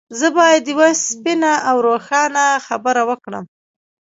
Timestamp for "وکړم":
3.09-3.45